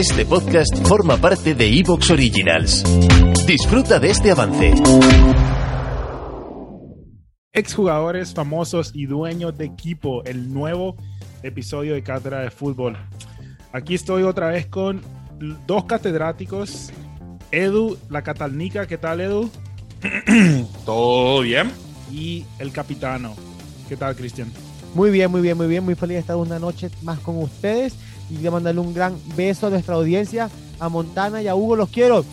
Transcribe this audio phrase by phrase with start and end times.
[0.00, 2.82] Este podcast forma parte de Evox Originals.
[3.46, 4.72] Disfruta de este avance.
[7.52, 10.96] Exjugadores famosos y dueños de equipo, el nuevo
[11.42, 12.96] episodio de Cátedra de Fútbol.
[13.74, 15.02] Aquí estoy otra vez con
[15.66, 16.90] dos catedráticos.
[17.52, 19.50] Edu, la catalnica, ¿qué tal Edu?
[20.86, 21.70] ¿Todo bien?
[22.10, 23.36] Y el capitano,
[23.86, 24.50] ¿qué tal Cristian?
[24.94, 25.84] Muy bien, muy bien, muy bien.
[25.84, 27.94] Muy feliz de estar una noche más con ustedes
[28.30, 30.48] y de mandarle un gran beso a nuestra audiencia,
[30.78, 31.76] a Montana y a Hugo.
[31.76, 32.24] Los quiero.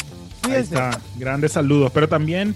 [0.44, 1.92] Ahí está, grandes saludos.
[1.94, 2.56] Pero también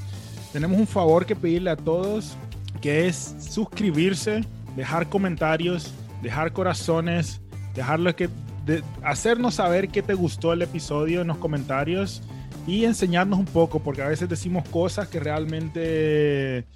[0.54, 2.36] tenemos un favor que pedirle a todos,
[2.82, 7.42] que es suscribirse, dejar comentarios, dejar corazones,
[7.74, 8.30] dejarlo que
[8.66, 12.22] de, hacernos saber qué te gustó el episodio en los comentarios
[12.68, 16.68] y enseñarnos un poco, porque a veces decimos cosas que realmente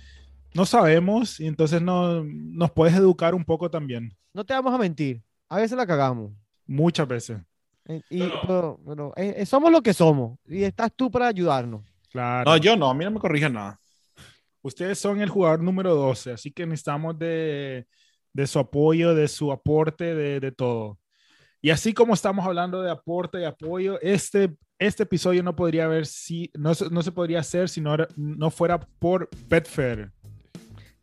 [0.54, 4.16] no sabemos y entonces no, nos puedes educar un poco también.
[4.34, 6.32] No te vamos a mentir, a veces la cagamos.
[6.68, 7.38] Muchas veces.
[7.88, 11.84] Eh, Y, pero, pero, eh, eh, somos lo que somos y estás tú para ayudarnos.
[12.12, 12.50] Claro.
[12.50, 13.80] No, yo no, a mí no me corrigen nada.
[14.62, 17.86] Ustedes son el jugador número 12, así que necesitamos de,
[18.34, 20.98] de su apoyo, de su aporte, de, de, todo.
[21.62, 26.08] Y así como estamos hablando de aporte y apoyo, este, este episodio no podría haber
[26.08, 30.12] si no, no se podría hacer si no, no fuera por Betfair.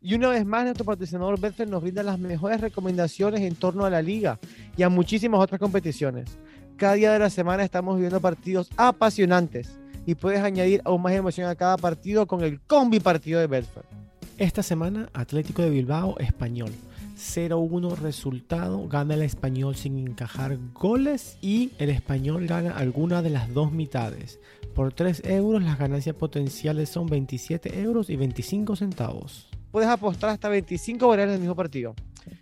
[0.05, 3.89] Y una vez más, nuestro patrocinador Betfair nos brinda las mejores recomendaciones en torno a
[3.89, 4.37] la liga
[4.75, 6.37] y a muchísimas otras competiciones.
[6.75, 11.47] Cada día de la semana estamos viviendo partidos apasionantes y puedes añadir aún más emoción
[11.47, 13.85] a cada partido con el combi partido de Betfair.
[14.37, 16.71] Esta semana, Atlético de Bilbao, Español.
[17.17, 23.53] 0-1 resultado, gana el español sin encajar goles y el español gana alguna de las
[23.53, 24.41] dos mitades.
[24.75, 29.47] Por 3 euros las ganancias potenciales son 27 euros y 25 centavos.
[29.73, 31.95] Puedes apostar hasta 25 variables del mismo partido,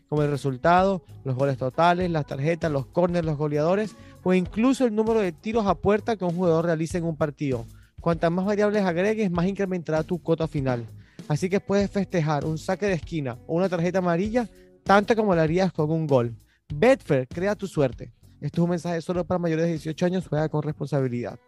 [0.09, 4.93] como el resultado, los goles totales, las tarjetas, los corners, los goleadores o incluso el
[4.93, 7.65] número de tiros a puerta que un jugador realice en un partido.
[8.01, 10.85] Cuantas más variables agregues, más incrementará tu cuota final.
[11.29, 14.49] Así que puedes festejar un saque de esquina o una tarjeta amarilla
[14.83, 16.35] tanto como lo harías con un gol.
[16.67, 18.11] Betfair, crea tu suerte.
[18.41, 21.39] Esto es un mensaje solo para mayores de 18 años, juega con responsabilidad.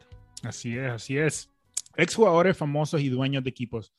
[0.43, 1.49] Así es, así es.
[1.97, 3.91] Exjugadores famosos y dueños de equipos.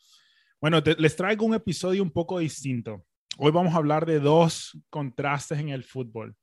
[0.65, 3.05] Bueno, te, les traigo un episodio un poco distinto.
[3.37, 6.35] Hoy vamos a hablar de dos contrastes en el fútbol.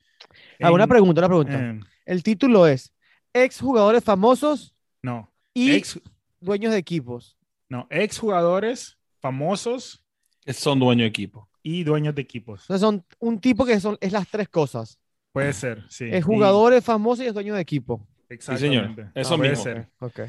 [0.61, 1.57] Ah, En- una pregunta, una pregunta.
[1.59, 2.93] en- El título es
[3.33, 5.99] Exjugadores famosos no, y ex,
[6.39, 7.35] dueños de equipos.
[7.67, 10.03] no, exjugadores famosos
[10.45, 11.49] Que son dueño de equipo.
[11.63, 12.61] y dueños de equipos.
[12.65, 14.99] Entonces son un tipo que son, es las tres cosas.
[15.31, 16.05] Puede ser, sí.
[16.11, 18.07] Es jugadores famosos y es dueño de equipo.
[18.29, 18.83] Y- Sí, señor.
[18.83, 19.19] exactamente.
[19.19, 19.63] Eso Puede mismo.
[19.63, 19.89] ser.
[19.99, 20.19] Ok.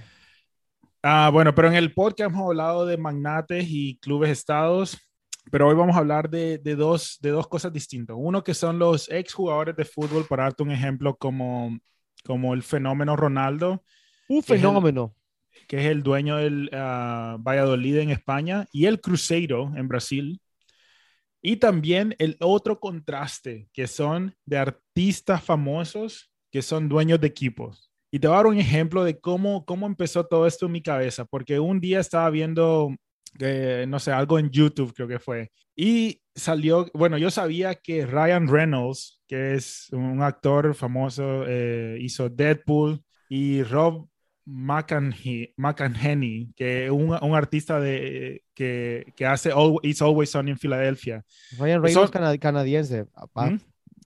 [1.03, 4.97] Ah, bueno, pero en el podcast hemos hablado de magnates y clubes estados,
[5.51, 8.17] pero hoy vamos a hablar de, de dos, de dos cosas distintas.
[8.19, 11.77] Uno que son los exjugadores de fútbol, para darte un ejemplo como,
[12.25, 13.83] como el fenómeno Ronaldo,
[14.29, 15.17] Un es el- fenómeno.
[15.67, 20.41] que es el dueño del ah, Valladolid en España, y el Cruzeiro en Brasil.
[21.45, 27.92] Y también el otro contraste, que son de artistas famosos que son dueños de equipos.
[28.15, 30.83] Y te voy a dar un ejemplo de cómo, cómo empezó todo esto en mi
[30.83, 32.95] cabeza, porque un día estaba viendo,
[33.41, 38.05] eh, no sé, algo en YouTube creo que fue, y salió, bueno, yo sabía que
[38.05, 44.07] Ryan Reynolds, que es un actor famoso, eh, hizo Deadpool, y Rob
[44.47, 49.53] McEnhe- McEnheny, que es un, un artista de, que, que hace
[49.83, 51.25] It's Always Sunny en Filadelfia.
[51.59, 53.07] Ryan Reynolds cana- canadiense.
[53.07, 53.51] papá.
[53.53, 53.61] ¿Mm?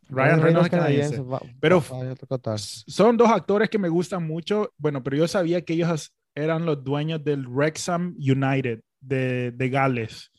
[0.09, 1.21] Ryan Reynolds canadiense.
[1.21, 1.81] va- Pero-.
[2.87, 6.83] Son dos actores que me gustan mucho, bueno, pero yo sabía que ellos eran los
[6.85, 10.31] dueños del Wrexham United de, de Gales.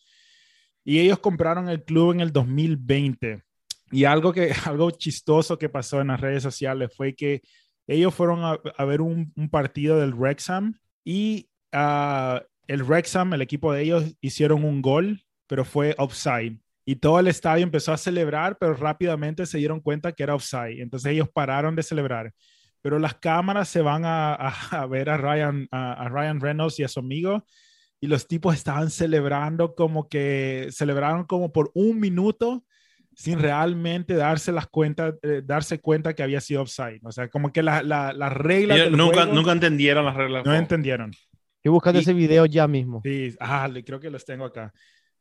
[0.84, 3.44] Y ellos compraron el club en el 2020.
[3.92, 7.42] Y algo, que, algo chistoso que pasó en las redes sociales fue que
[7.88, 13.42] ellos fueron a, a ver un, un partido del Wrexham y ah, el Wrexham, el
[13.42, 16.60] equipo de ellos, hicieron un gol, pero fue offside.
[16.90, 20.80] Y todo el estadio empezó a celebrar, pero rápidamente se dieron cuenta que era offside.
[20.82, 22.32] Entonces ellos pararon de celebrar.
[22.82, 26.80] Pero las cámaras se van a, a- a ver a Ryan, a, a Ryan Reynolds
[26.80, 27.46] y a su amigo.
[28.00, 32.64] Y los tipos estaban celebrando como que, celebraron como por un minuto
[33.14, 37.02] sin realmente darse las cuentas, eh, darse cuenta que había sido offside.
[37.04, 40.46] O sea, como que la- la- las reglas del nunca, juego nunca entendieron las reglas.
[40.46, 41.10] no entendieron.
[41.12, 43.02] Estoy buscando Y- ese video ya mismo.
[43.04, 44.72] Sí, ah, creo que los tengo acá.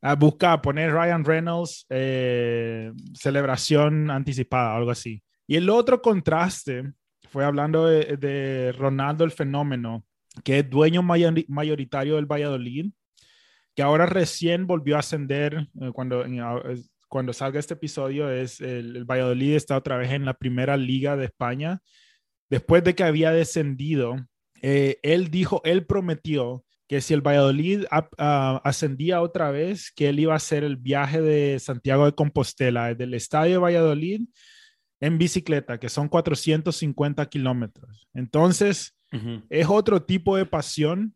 [0.03, 5.23] Ah, busca, poner Ryan Reynolds, eh, celebración anticipada, algo así.
[5.47, 6.93] Y el otro contraste
[7.31, 10.05] fue hablando de, de Ronaldo el Fenómeno,
[10.45, 12.91] que es dueño mayori- mayoritario del Valladolid,
[13.75, 16.25] que ahora recién volvió a ascender eh, cuando,
[17.09, 18.31] cuando salga este episodio.
[18.31, 21.81] Es el, el Valladolid está otra vez en la primera liga de España.
[22.51, 24.17] Después de que había descendido,
[24.63, 30.21] eh, él dijo, él prometió que si el Valladolid ah, ascendía otra vez, que él
[30.21, 34.21] iba a hacer el viaje de Santiago de Compostela, desde el estadio de Valladolid
[35.01, 38.09] en bicicleta, que son 450 kilómetros.
[38.15, 38.95] Entonces,
[39.51, 41.15] es otro tipo de pasión.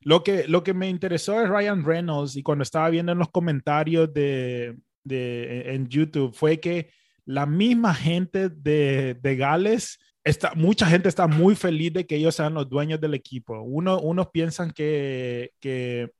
[0.00, 3.30] Lo que, lo que me interesó es Ryan Reynolds y cuando estaba viendo en los
[3.30, 6.90] comentarios de, de- en YouTube fue que
[7.24, 12.34] la misma gente de, de Gales, está, mucha gente está muy feliz de que ellos
[12.34, 13.60] sean los dueños del equipo.
[13.60, 16.10] Uno, unos piensan que, que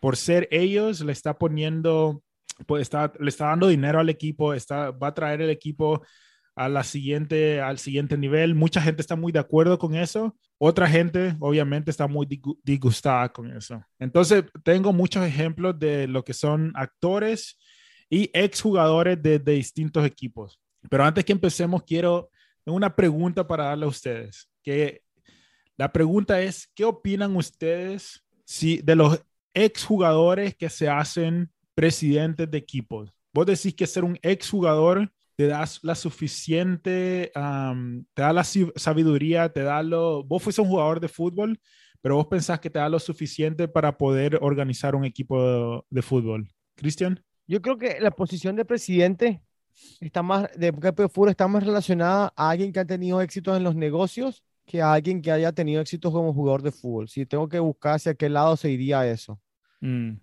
[0.00, 2.22] por ser ellos le está poniendo,
[2.66, 6.02] pues está, le está dando dinero al equipo, está, va a traer el equipo
[6.54, 8.54] a la siguiente, al siguiente nivel.
[8.54, 10.34] Mucha gente está muy de acuerdo con eso.
[10.58, 12.26] Otra gente, obviamente, está muy
[12.62, 13.84] disgustada con eso.
[13.98, 17.58] Entonces, tengo muchos ejemplos de lo que son actores
[18.08, 20.58] y exjugadores de, de distintos equipos.
[20.88, 22.30] Pero antes que empecemos, quiero
[22.66, 24.50] tengo una pregunta para darle a ustedes.
[24.60, 25.02] Que
[25.76, 29.22] la pregunta es, ¿qué opinan ustedes si, de los
[29.54, 33.12] exjugadores que se hacen presidentes de equipos?
[33.32, 39.62] Vos decís que ser un exjugador te das la suficiente, te da la sabiduría, te
[39.62, 41.60] da lo, vos fuiste un jugador de fútbol,
[42.00, 46.48] pero vos pensás que te da lo suficiente para poder organizar un equipo de fútbol.
[46.74, 47.22] Cristian?
[47.46, 49.42] Yo creo que la posición de presidente
[50.00, 53.64] está más, de de fútbol está más relacionada a alguien que ha tenido éxitos en
[53.64, 57.08] los negocios que a alguien que haya tenido éxitos como jugador de fútbol.
[57.08, 59.40] Si tengo que buscar hacia qué lado se iría eso.
[59.80, 60.14] Mm,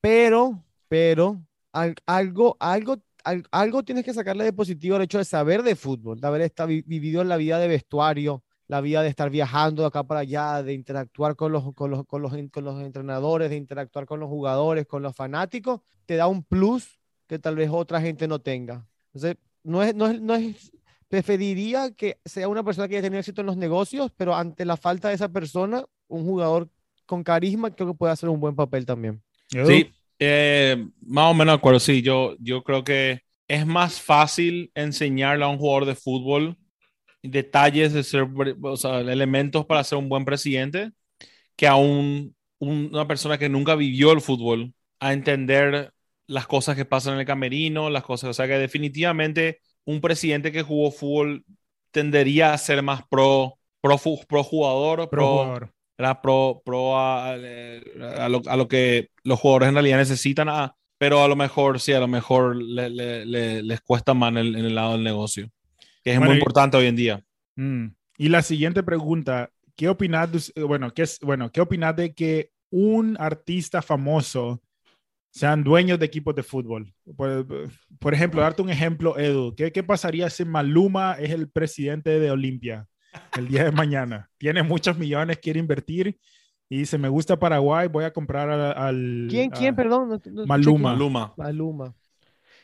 [0.00, 1.42] Pero, pero,
[1.72, 5.76] al- algo, algo, al- algo tienes que sacarle de positivo el hecho de saber de
[5.76, 9.88] fútbol, de haber vi- vivido la vida de vestuario, la vida de estar viajando de
[9.88, 13.56] acá para allá, de interactuar con los, con los, con los, con los entrenadores, de
[13.56, 18.00] interactuar con los jugadores, con los fanáticos, te da un plus que tal vez otra
[18.00, 18.86] gente no tenga.
[19.14, 20.72] Entonces, no es, no es, no es,
[21.08, 24.76] preferiría que sea una persona que haya tenido éxito en los negocios, pero ante la
[24.76, 26.68] falta de esa persona, un jugador
[27.06, 29.22] con carisma creo que puede hacer un buen papel también.
[29.62, 31.80] Sí, eh, más o menos de acuerdo.
[31.80, 36.56] Sí, yo, yo creo que es más fácil enseñarle a un jugador de fútbol
[37.22, 38.28] detalles de ser,
[38.62, 40.92] o sea, elementos para ser un buen presidente
[41.56, 45.92] que a un, un- una persona que nunca vivió el fútbol a entender
[46.30, 50.52] las cosas que pasan en el camerino, las cosas, o sea que definitivamente un presidente
[50.52, 51.44] que jugó fútbol
[51.90, 53.98] tendería a ser más pro, pro,
[54.28, 55.70] pro jugador, Pro jugador.
[55.98, 60.74] era pro, pro a, a lo, a lo que los jugadores en realidad necesitan, ah,
[60.98, 64.38] pero a lo mejor sí, a lo mejor le- le- le- les cuesta más en
[64.38, 65.50] el, en el lado del negocio,
[66.04, 67.24] que es Bueno, muy y- importante hoy en día.
[67.56, 67.86] Mm.
[68.18, 73.16] Y la siguiente pregunta, ¿qué opinas eh, bueno, qué bueno, ¿qué opinas de que un
[73.18, 74.62] artista famoso
[75.30, 76.92] sean dueños de equipos de fútbol?
[77.16, 77.46] Por,
[77.98, 82.30] por ejemplo, darte un ejemplo, Edu, ¿qué, qué pasaría si Maluma es el presidente de
[82.30, 82.86] Olimpia
[83.36, 84.28] el día de mañana?
[84.38, 86.18] Tiene muchos millones, quiere invertir
[86.68, 89.26] y dice, me gusta Paraguay, voy a comprar a- al...
[89.30, 90.08] ¿Quién, a- quién, perdón?
[90.08, 90.92] No- no Maluma.
[90.92, 91.34] Maluma.
[91.36, 91.94] Maluma.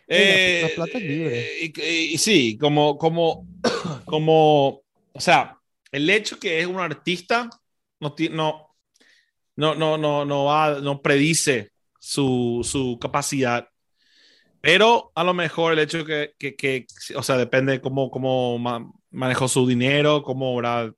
[0.09, 1.47] Eh, la plata es libre.
[1.63, 3.47] y, y- y sí, como, como,
[4.05, 5.59] como, o sea,
[5.91, 7.49] el hecho que es un artista
[7.99, 8.69] no, no,
[9.57, 11.71] no, no, no, no, va, no predice
[12.07, 13.69] su, su capacidad.
[14.61, 16.87] Pero a lo mejor el hecho que, que, que
[17.17, 20.95] o sea, depende de cómo, cómo ma- manejó su dinero, cómo, ¿verdad?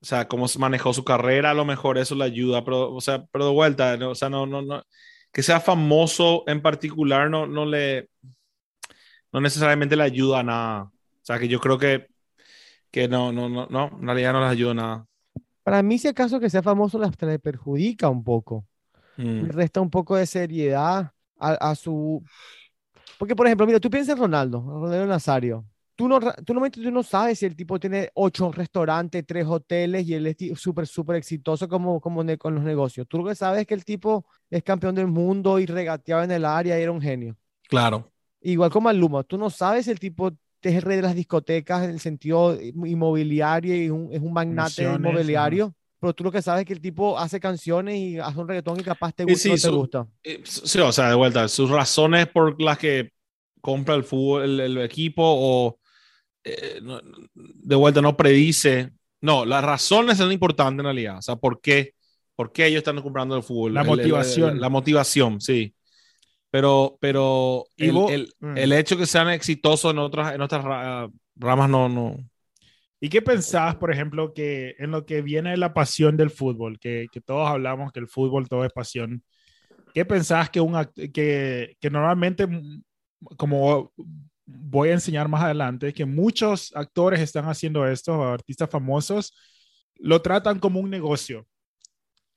[0.00, 3.24] o sea, cómo manejó su carrera, a lo mejor eso le ayuda, pero, o sea,
[3.32, 4.10] pero de vuelta, ¿no?
[4.10, 4.82] o sea, no, no, no,
[5.32, 8.08] que sea famoso en particular no, no le,
[9.32, 10.82] no necesariamente le ayuda a nada.
[10.84, 12.06] O sea, que yo creo que,
[12.92, 15.06] que no, no, no, no, en realidad no les ayuda a nada.
[15.64, 18.64] Para mí, si acaso que sea famoso, le perjudica un poco.
[19.18, 19.44] Mm.
[19.44, 22.22] Le resta un poco de seriedad a, a su...
[23.18, 25.64] Porque, por ejemplo, mira, tú piensas en Ronaldo, Ronaldo Nazario.
[25.94, 30.06] Tú, no, tú, normalmente tú no sabes si el tipo tiene ocho restaurantes, tres hoteles
[30.06, 33.06] y él es súper, súper exitoso como, como con los negocios.
[33.08, 36.32] Tú lo que sabes es que el tipo es campeón del mundo y regateaba en
[36.32, 37.36] el área y era un genio.
[37.68, 38.12] Claro.
[38.42, 41.84] Igual como Maluma, tú no sabes si el tipo es el rey de las discotecas
[41.84, 45.74] en el sentido inmobiliario y un- es un magnate Inversiones, inmobiliario,
[46.06, 48.78] pero tú lo que sabes es que el tipo hace canciones y hace un reggaetón
[48.78, 50.06] y capaz te Y gusta sí, o no te su- gusta.
[50.22, 53.12] Eh, Sí, o sea, de vuelta, sus razones por las que
[53.60, 55.78] compra el fútbol, el, el equipo o
[56.44, 57.00] eh, no-
[57.34, 58.92] de vuelta no predice.
[59.20, 61.18] No, las razones son importantes en realidad.
[61.18, 61.94] O sea, ¿por qué?
[62.36, 63.74] ¿Por qué ellos están comprando el fútbol?
[63.74, 64.54] La El- el- motivación.
[64.56, 65.74] la, la motivación, sí.
[66.50, 68.56] Pero, pero el, vos- el- Mm.
[68.58, 72.16] el hecho que sean exitosos en otras, en otras ra- ramas no, no.
[73.00, 77.08] ¿Y qué pensás, por ejemplo, que en lo que viene la pasión del fútbol, que,
[77.12, 79.22] que todos hablamos que el fútbol todo es pasión?
[79.94, 80.76] ¿Qué pensás que, un,
[81.12, 82.82] que, que normalmente, mm,
[83.36, 83.92] como
[84.46, 89.34] voy a enseñar más adelante, que muchos actores están haciendo esto, artistas famosos,
[89.96, 91.46] lo tratan como un negocio.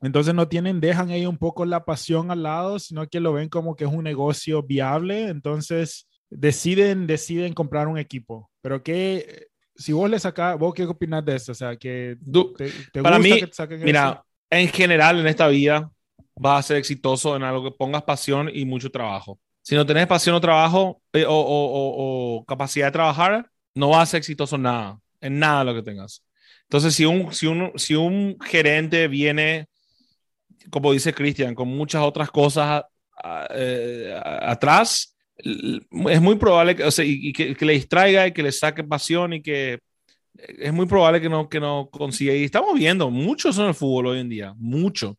[0.01, 3.50] Entonces no tienen, dejan ahí un poco la pasión al lado, sino que lo ven
[3.50, 5.28] como que es un negocio viable.
[5.28, 8.50] Entonces deciden, deciden comprar un equipo.
[8.62, 9.49] Pero que,
[9.79, 11.51] si vos le sacás, vos qué opinás de esto?
[11.53, 12.17] O sea, que
[12.57, 14.25] te, te Para gusta mí, que te saquen Mira, eso?
[14.50, 15.91] en general en esta vida
[16.36, 19.39] vas a ser exitoso en algo que pongas pasión y mucho trabajo.
[19.62, 23.89] Si no tenés pasión o trabajo eh, o, o- o- o capacidad de trabajar, no
[23.89, 26.24] vas a ser exitoso en nada, en nada lo que tengas.
[26.63, 29.67] Entonces, si un, si un, si un gerente viene,
[30.69, 32.83] como dice Cristian, con muchas otras cosas
[33.24, 38.27] a- eh, a- atrás, es muy probable que, o sea, y, que, que le distraiga
[38.27, 39.79] y que le saque pasión y que
[40.36, 42.34] es muy probable que no, que no consiga.
[42.34, 45.17] Y estamos viendo muchos en el fútbol hoy en día, mucho.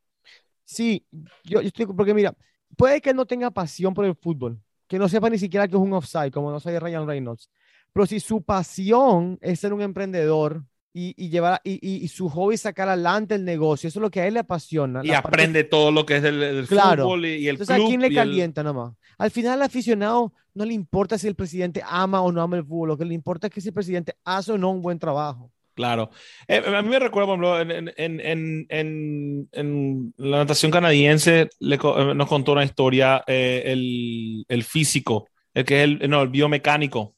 [0.64, 1.04] Sí,
[1.44, 2.34] yo, yo estoy, porque mira,
[2.76, 5.82] puede que no tenga pasión por el fútbol, que no sepa ni siquiera que es
[5.82, 7.50] un offside, como no soy Ryan Reynolds,
[7.92, 12.28] pero si su pasión es ser un emprendedor y, y llevar, y, y- y su
[12.28, 15.00] hobby sacar adelante el negocio, eso es lo que a él le apasiona.
[15.04, 17.04] Y la parte- aprende todo lo que es del, del Claro.
[17.04, 17.86] fútbol y, el Entonces, club.
[17.86, 18.94] ¿a quién le y el- calienta nomás?
[19.18, 22.64] Al final, al aficionado no le importa si el presidente ama o no ama el
[22.64, 24.98] fútbol, lo que le importa es que si el presidente hace o no un buen
[24.98, 25.52] trabajo.
[25.74, 26.10] Claro.
[26.48, 28.20] Eh, a mí me recuerda, por ejemplo, en, en,
[28.68, 35.28] en, en, la natación canadiense le eh, nos contó una historia eh, el, el físico,
[35.54, 37.14] el que es el, no, el biomecánico.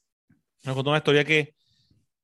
[0.64, 1.54] Nos contó una historia que